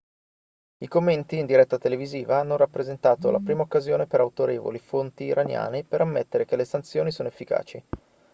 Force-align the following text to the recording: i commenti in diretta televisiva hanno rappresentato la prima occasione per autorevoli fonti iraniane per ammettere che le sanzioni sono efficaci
i 0.79 0.87
commenti 0.87 1.37
in 1.37 1.45
diretta 1.45 1.77
televisiva 1.77 2.39
hanno 2.39 2.57
rappresentato 2.57 3.29
la 3.29 3.37
prima 3.37 3.61
occasione 3.61 4.07
per 4.07 4.19
autorevoli 4.21 4.79
fonti 4.79 5.25
iraniane 5.25 5.83
per 5.83 6.01
ammettere 6.01 6.45
che 6.45 6.55
le 6.55 6.65
sanzioni 6.65 7.11
sono 7.11 7.27
efficaci 7.27 7.83